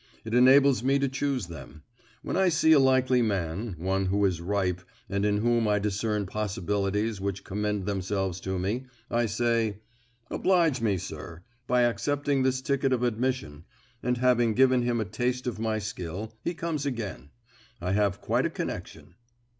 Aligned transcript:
It 0.25 0.33
enables 0.33 0.81
me 0.81 0.97
to 0.97 1.07
choose 1.07 1.45
them. 1.45 1.83
When 2.23 2.35
I 2.35 2.49
see 2.49 2.71
a 2.71 2.79
likely 2.79 3.21
man, 3.21 3.75
one 3.77 4.07
who 4.07 4.25
is 4.25 4.41
ripe, 4.41 4.81
and 5.07 5.23
in 5.23 5.37
whom 5.37 5.67
I 5.67 5.77
discern 5.77 6.25
possibilities 6.25 7.21
which 7.21 7.43
commend 7.43 7.85
themselves 7.85 8.39
to 8.39 8.57
me, 8.57 8.87
I 9.11 9.27
say, 9.27 9.77
'Oblige 10.31 10.81
me, 10.81 10.97
sir, 10.97 11.43
by 11.67 11.83
accepting 11.83 12.41
this 12.41 12.61
ticket 12.63 12.93
of 12.93 13.03
admission;' 13.03 13.65
and 14.01 14.17
having 14.17 14.55
given 14.55 14.81
him 14.81 14.99
a 14.99 15.05
taste 15.05 15.45
of 15.45 15.59
my 15.59 15.77
skill, 15.77 16.33
he 16.43 16.55
comes 16.55 16.83
again. 16.87 17.29
I 17.79 17.91
have 17.91 18.21
quite 18.21 18.47
a 18.47 18.49
connection." 18.49 19.13